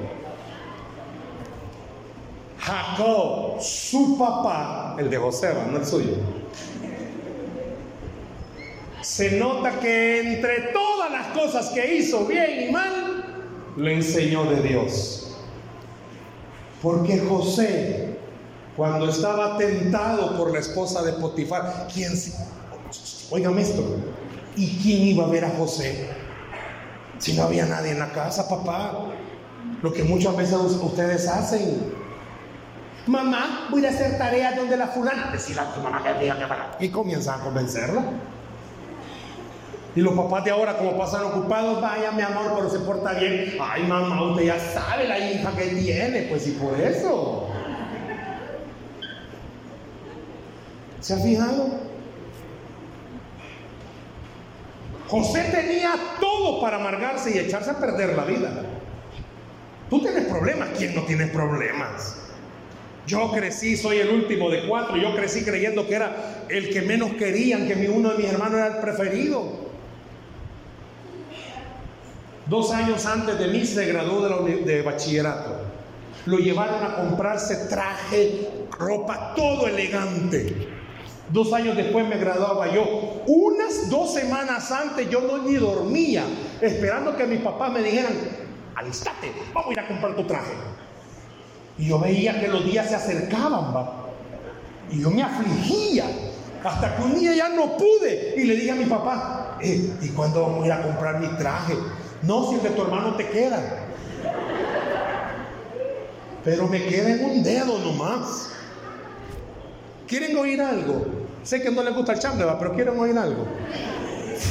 [2.60, 6.15] Jacob, su papá, el de José, no el suyo.
[9.02, 13.26] Se nota que entre todas las cosas que hizo, bien y mal,
[13.76, 15.38] le enseñó de Dios.
[16.82, 18.14] Porque José,
[18.75, 22.11] cuando estaba tentado por la esposa de Potifar, ¿quién?
[23.31, 23.83] Óigame esto.
[24.55, 26.09] ¿Y quién iba a ver a José?
[27.17, 29.07] Si no había nadie en la casa, papá.
[29.81, 31.93] Lo que muchas veces ustedes hacen.
[33.07, 35.31] Mamá, voy a hacer tareas donde la fulana.
[35.31, 36.38] Decirle a tu mamá que diga
[36.79, 38.03] que Y comienzan a convencerla.
[39.95, 43.55] Y los papás de ahora, como pasan ocupados, vaya mi amor, pero se porta bien.
[43.61, 46.23] Ay, mamá, usted ya sabe la hija que tiene.
[46.23, 47.44] Pues y por eso.
[51.05, 51.69] ¿Se ha fijado?
[55.07, 58.63] José tenía todo para amargarse y echarse a perder la vida.
[59.87, 62.23] Tú tienes problemas, ¿quién no tiene problemas?
[63.05, 67.11] Yo crecí, soy el último de cuatro, yo crecí creyendo que era el que menos
[67.13, 69.43] querían, que uno de mis hermanos era el preferido.
[72.47, 75.65] Dos años antes de mí se graduó de, de bachillerato.
[76.25, 80.73] Lo llevaron a comprarse traje, ropa, todo elegante.
[81.29, 83.23] Dos años después me graduaba yo.
[83.25, 86.23] Unas dos semanas antes yo no ni dormía,
[86.61, 88.13] esperando que mis papás me dijeran,
[88.75, 90.53] alistate, vamos a ir a comprar tu traje.
[91.77, 94.05] Y yo veía que los días se acercaban, va.
[94.91, 96.05] Y yo me afligía.
[96.63, 98.35] Hasta que un día ya no pude.
[98.38, 101.27] Y le dije a mi papá, eh, ¿y cuándo vamos a ir a comprar mi
[101.38, 101.75] traje?
[102.21, 103.88] No, si el de tu hermano te queda.
[106.43, 108.51] Pero me queda en un dedo nomás.
[110.07, 111.05] ¿Quieren oír algo?
[111.43, 113.45] Sé que no les gusta el chambre, pero quieren oír algo.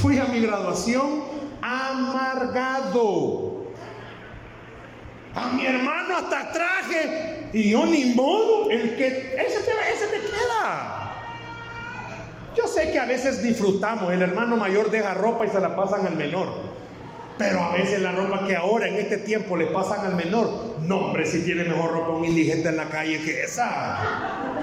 [0.00, 1.24] Fui a mi graduación
[1.60, 3.54] amargado.
[5.34, 7.48] A mi hermano hasta traje.
[7.52, 8.70] Y yo ni modo.
[8.70, 11.12] El que, ese te, ese te queda.
[12.56, 14.12] Yo sé que a veces disfrutamos.
[14.12, 16.74] El hermano mayor deja ropa y se la pasan al menor.
[17.36, 20.98] Pero a veces la ropa que ahora en este tiempo le pasan al menor, no
[20.98, 24.53] hombre, si tiene mejor ropa un indigente en la calle que esa.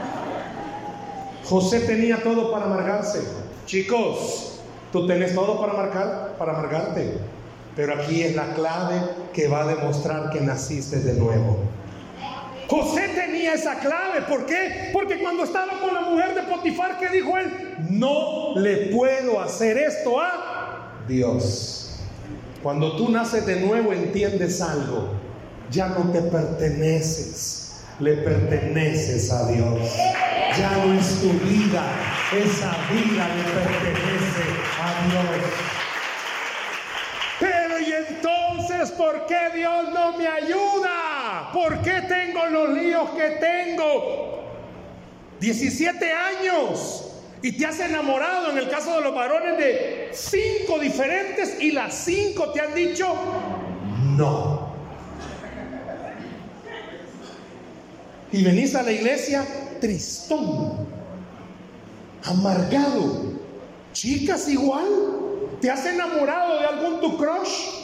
[1.45, 3.21] José tenía todo para amargarse.
[3.65, 4.60] Chicos,
[4.91, 7.17] tú tenés todo para marcar, para amargarte.
[7.75, 9.01] Pero aquí es la clave
[9.34, 11.60] que va a demostrar que naciste de nuevo.
[12.67, 14.21] José tenía esa clave.
[14.27, 14.89] ¿Por qué?
[14.93, 17.75] Porque cuando estaba con la mujer de Potifar, ¿qué dijo él?
[17.89, 21.99] No le puedo hacer esto a Dios.
[22.63, 25.10] Cuando tú naces de nuevo entiendes algo.
[25.71, 29.89] Ya no te perteneces, le perteneces a Dios.
[30.58, 31.84] Ya no es tu vida,
[32.32, 34.44] esa vida le pertenece
[34.82, 35.46] a Dios.
[37.40, 41.52] Pero y entonces, ¿por qué Dios no me ayuda?
[41.54, 44.42] ¿Por qué tengo los líos que tengo?
[45.40, 47.08] 17 años
[47.42, 51.94] y te has enamorado, en el caso de los varones, de cinco diferentes y las
[51.96, 53.08] cinco te han dicho
[54.18, 54.70] no.
[58.32, 59.46] Y venís a la iglesia
[59.82, 60.88] tristón,
[62.24, 63.41] amargado.
[63.91, 64.86] Chicas igual,
[65.60, 67.82] ¿te has enamorado de algún tu crush?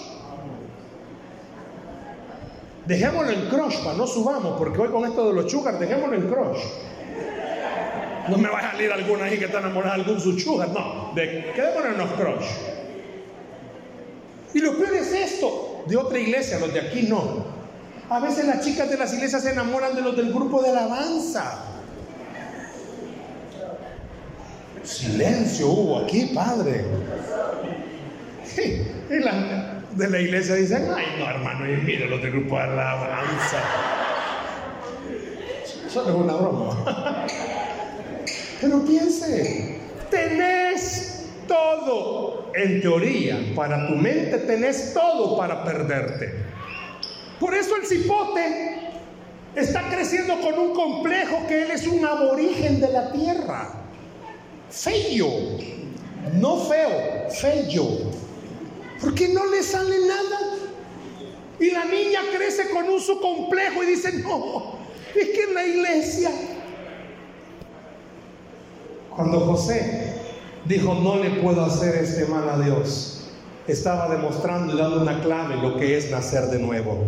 [2.85, 6.29] Dejémoslo en crush, para no subamos, porque hoy con esto de los chugas, dejémoslo en
[6.29, 6.59] crush.
[8.29, 10.67] No me va a salir alguna ahí que está enamorada de algún suchuja.
[10.67, 12.45] No, de, quedémonos en los crush.
[14.53, 17.57] Y lo peor es esto, de otra iglesia, los de aquí no.
[18.09, 21.76] A veces las chicas de las iglesias se enamoran de los del grupo de alabanza.
[24.87, 26.85] Silencio hubo aquí, padre.
[28.57, 32.63] Y la, de la iglesia dicen, ay no hermano, y mire los del grupo de
[32.63, 33.61] alabanza.
[35.85, 37.25] Eso es una broma.
[38.61, 39.77] Pero piense,
[40.09, 42.51] tenés todo.
[42.55, 46.33] En teoría, para tu mente tenés todo para perderte.
[47.41, 48.79] Por eso el cipote
[49.53, 53.86] está creciendo con un complejo que él es un aborigen de la tierra.
[54.69, 55.29] Feo.
[56.33, 58.11] No feo, feo.
[59.01, 60.39] Porque no le sale nada.
[61.59, 64.75] Y la niña crece con un su complejo y dice, no,
[65.15, 66.31] es que en la iglesia
[69.17, 70.13] cuando José
[70.65, 73.23] dijo, no le puedo hacer este mal a Dios,
[73.67, 77.03] estaba demostrando y dando una clave lo que es nacer de nuevo.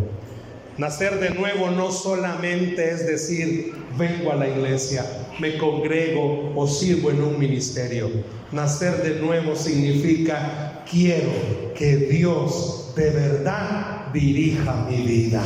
[0.80, 5.04] Nacer de nuevo no solamente es decir, vengo a la iglesia,
[5.38, 8.10] me congrego o sirvo en un ministerio.
[8.54, 15.44] Nacer de nuevo significa, quiero que Dios de verdad dirija mi vida.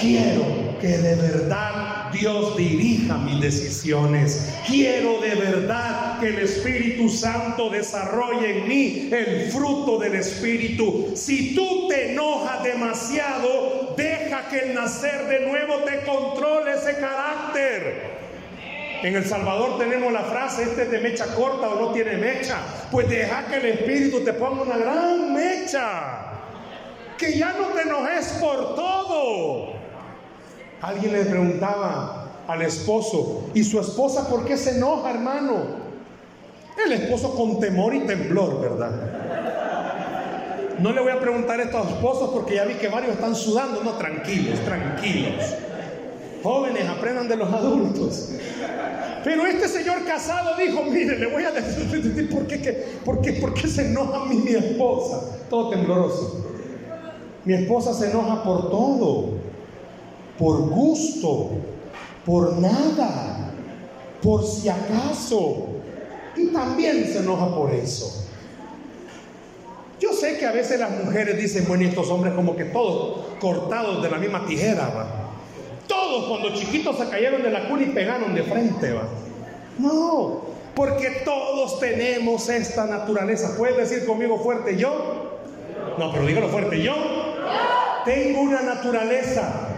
[0.00, 0.44] Quiero
[0.80, 4.52] que de verdad Dios dirija mis decisiones.
[4.66, 11.12] Quiero de verdad que el Espíritu Santo desarrolle en mí el fruto del Espíritu.
[11.14, 18.16] Si tú te enojas demasiado, Deja que el nacer de nuevo te controle ese carácter.
[19.02, 22.58] En El Salvador tenemos la frase, este es de mecha corta o no tiene mecha.
[22.90, 26.22] Pues deja que el Espíritu te ponga una gran mecha.
[27.16, 29.74] Que ya no te enojes por todo.
[30.82, 35.86] Alguien le preguntaba al esposo, ¿y su esposa por qué se enoja, hermano?
[36.84, 38.92] El esposo con temor y temblor, ¿verdad?
[40.78, 43.34] No le voy a preguntar esto a los esposos porque ya vi que varios están
[43.34, 43.82] sudando.
[43.82, 45.42] No, tranquilos, tranquilos.
[46.42, 48.30] Jóvenes, aprendan de los adultos.
[49.24, 53.54] Pero este señor casado dijo, mire, le voy a decir, ¿por qué, por qué, por
[53.54, 55.38] qué se enoja mí mi esposa?
[55.48, 56.44] Todo tembloroso.
[57.44, 59.30] Mi esposa se enoja por todo,
[60.38, 61.52] por gusto,
[62.24, 63.50] por nada,
[64.22, 65.68] por si acaso.
[66.36, 68.25] Y también se enoja por eso.
[69.98, 74.02] Yo sé que a veces las mujeres dicen, bueno, estos hombres como que todos cortados
[74.02, 75.06] de la misma tijera, va.
[75.86, 79.08] Todos cuando chiquitos se cayeron de la cuna y pegaron de frente, va.
[79.78, 80.42] No,
[80.74, 83.56] porque todos tenemos esta naturaleza.
[83.56, 85.40] ¿Puedes decir conmigo fuerte yo?
[85.98, 86.94] No, pero dígalo fuerte yo.
[88.04, 89.68] Tengo una naturaleza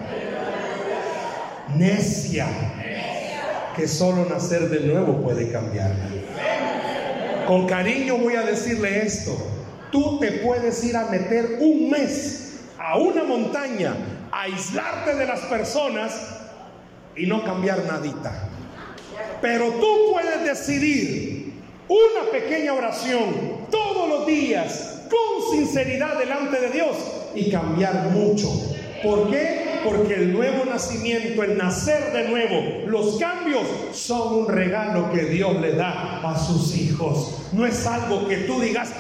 [1.77, 2.47] necia
[3.77, 6.09] que solo nacer de nuevo puede cambiarla.
[7.47, 9.58] Con cariño voy a decirle esto.
[9.91, 13.95] Tú te puedes ir a meter un mes a una montaña,
[14.31, 16.39] a aislarte de las personas
[17.17, 18.49] y no cambiar nadita.
[19.41, 21.55] Pero tú puedes decidir
[21.89, 26.97] una pequeña oración todos los días con sinceridad delante de Dios
[27.35, 28.49] y cambiar mucho.
[29.03, 29.81] ¿Por qué?
[29.85, 35.61] Porque el nuevo nacimiento, el nacer de nuevo, los cambios son un regalo que Dios
[35.61, 37.49] le da a sus hijos.
[37.53, 38.93] No es algo que tú digas,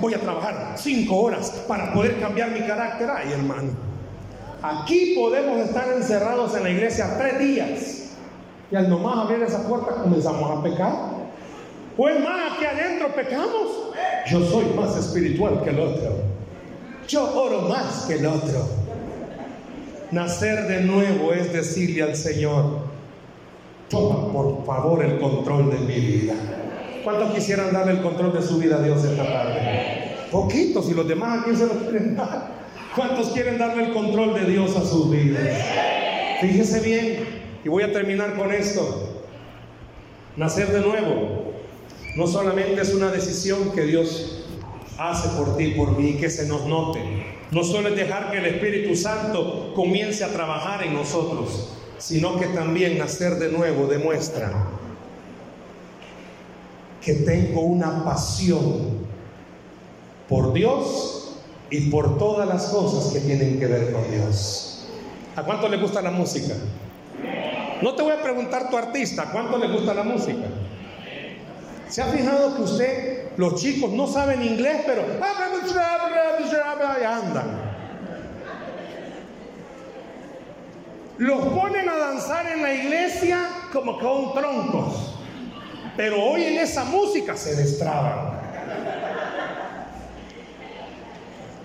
[0.00, 3.10] voy a trabajar cinco horas para poder cambiar mi carácter.
[3.10, 3.72] Ay, hermano,
[4.62, 8.02] aquí podemos estar encerrados en la iglesia tres días
[8.70, 10.92] y al nomás abrir esa puerta comenzamos a pecar.
[11.94, 13.92] Pues más, aquí adentro pecamos.
[14.30, 16.22] Yo soy más espiritual que el otro.
[17.06, 18.81] Yo oro más que el otro.
[20.12, 22.80] Nacer de nuevo es decirle al Señor,
[23.88, 26.34] toma por favor el control de mi vida.
[27.02, 30.16] ¿Cuántos quisieran darle el control de su vida a Dios esta tarde?
[30.30, 32.46] Poquitos y los demás a quién se lo quieren dar.
[32.94, 35.48] ¿Cuántos quieren darle el control de Dios a sus vidas?
[36.42, 37.24] Fíjese bien,
[37.64, 39.24] y voy a terminar con esto.
[40.36, 41.54] Nacer de nuevo
[42.16, 44.31] no solamente es una decisión que Dios
[45.10, 47.00] hace por ti, por mí, que se nos note.
[47.50, 52.46] No solo es dejar que el Espíritu Santo comience a trabajar en nosotros, sino que
[52.46, 54.52] también nacer de nuevo demuestra
[57.02, 59.06] que tengo una pasión
[60.28, 61.34] por Dios
[61.70, 64.86] y por todas las cosas que tienen que ver con Dios.
[65.34, 66.54] ¿A cuánto le gusta la música?
[67.82, 70.46] No te voy a preguntar tu artista, ¿cuánto le gusta la música?
[71.88, 75.02] ¿Se ha fijado que usted, los chicos no saben inglés, pero
[77.04, 77.72] andan?
[81.18, 85.14] Los ponen a danzar en la iglesia como con troncos,
[85.96, 88.40] pero hoy en esa música se destraban.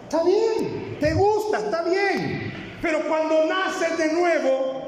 [0.04, 4.84] Está bien, te gusta, está bien, pero cuando naces de nuevo,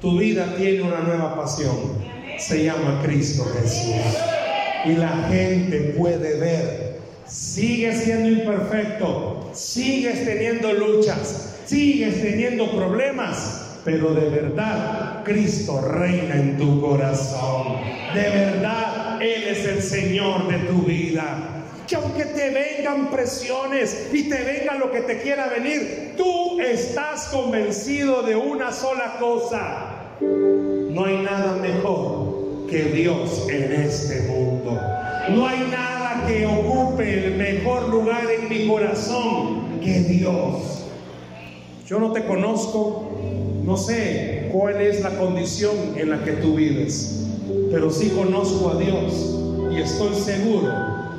[0.00, 2.02] tu vida tiene una nueva pasión.
[2.38, 4.41] Se llama Cristo Jesús.
[4.84, 7.00] Y la gente puede ver.
[7.26, 9.50] Sigues siendo imperfecto.
[9.52, 11.56] Sigues teniendo luchas.
[11.66, 13.80] Sigues teniendo problemas.
[13.84, 17.78] Pero de verdad Cristo reina en tu corazón.
[18.14, 21.58] De verdad Él es el Señor de tu vida
[21.88, 27.26] que aunque te vengan presiones y te venga lo que te quiera venir, tú estás
[27.26, 29.88] convencido de una sola cosa.
[30.20, 32.21] No hay nada mejor
[32.72, 34.80] que Dios en este mundo.
[35.28, 40.86] No hay nada que ocupe el mejor lugar en mi corazón que Dios.
[41.86, 43.10] Yo no te conozco,
[43.62, 47.26] no sé cuál es la condición en la que tú vives,
[47.70, 49.38] pero sí conozco a Dios
[49.70, 50.72] y estoy seguro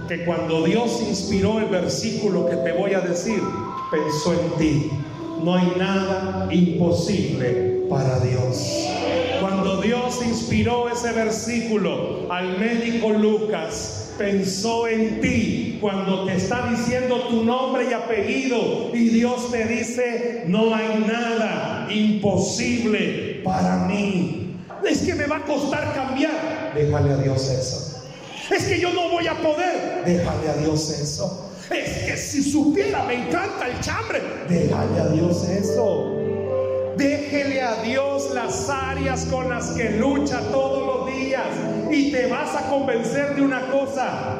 [0.07, 3.41] que cuando Dios inspiró el versículo que te voy a decir,
[3.91, 4.89] pensó en ti.
[5.43, 8.92] No hay nada imposible para Dios.
[9.83, 17.43] Dios inspiró ese versículo al médico Lucas, pensó en ti cuando te está diciendo tu
[17.43, 24.55] nombre y apellido y Dios te dice, no hay nada imposible para mí.
[24.87, 26.73] Es que me va a costar cambiar.
[26.73, 28.01] Déjale a Dios eso.
[28.49, 30.03] Es que yo no voy a poder.
[30.05, 31.51] Déjale a Dios eso.
[31.69, 34.21] Es que si supiera, me encanta el chambre.
[34.49, 36.22] Déjale a Dios eso.
[36.97, 41.47] Déjele a Dios las áreas con las que lucha todos los días
[41.91, 44.35] y te vas a convencer de una cosa.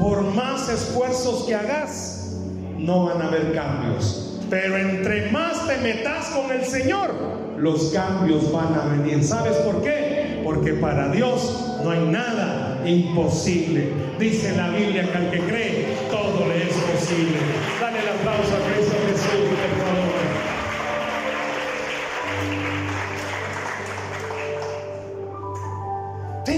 [0.00, 2.36] Por más esfuerzos que hagas,
[2.78, 4.40] no van a haber cambios.
[4.48, 7.10] Pero entre más te metas con el Señor,
[7.58, 9.24] los cambios van a venir.
[9.24, 10.40] ¿Sabes por qué?
[10.44, 13.92] Porque para Dios no hay nada imposible.
[14.18, 17.38] Dice la Biblia que al que cree, todo le es posible.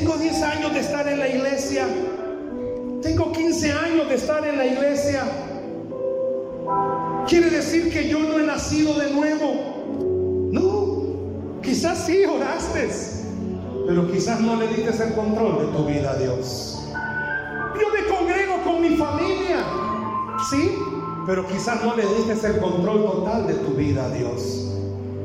[0.04, 1.86] Tengo 10 años de estar en la iglesia.
[3.00, 5.22] Tengo 15 años de estar en la iglesia.
[7.26, 10.50] Quiere decir que yo no he nacido de nuevo.
[10.52, 12.90] No, quizás sí oraste,
[13.86, 16.86] pero quizás no le diste el control de tu vida a Dios.
[17.80, 19.64] Yo me congrego con mi familia,
[20.50, 20.76] sí,
[21.26, 24.70] pero quizás no le diste el control total de tu vida a Dios.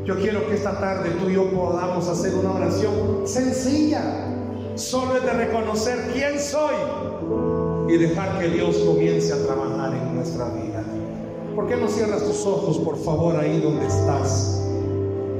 [0.05, 4.28] Yo quiero que esta tarde tú y yo podamos hacer una oración sencilla.
[4.79, 6.73] Solo es de reconocer quién soy
[7.89, 10.85] y dejar que Dios comience a trabajar en nuestra vida.
[11.53, 14.68] ¿Por qué no cierras tus ojos, por favor, ahí donde estás?